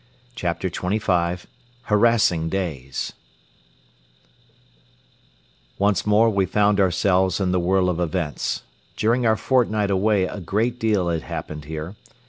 [0.33, 1.45] CHAPTER XXV
[1.83, 3.13] HARASSING DAYS
[5.77, 8.63] Once more we found ourselves in the whirl of events.
[8.97, 11.95] During our fortnight away a great deal had happened here.